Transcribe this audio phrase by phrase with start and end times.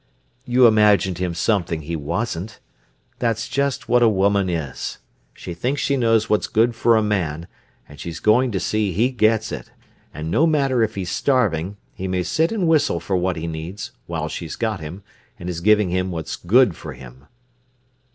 [0.45, 2.59] "You imagined him something he wasn't.
[3.19, 4.97] That's just what a woman is.
[5.31, 7.45] She thinks she knows what's good for a man,
[7.87, 9.69] and she's going to see he gets it;
[10.11, 13.91] and no matter if he's starving, he may sit and whistle for what he needs,
[14.07, 15.03] while she's got him,
[15.37, 17.25] and is giving him what's good for him."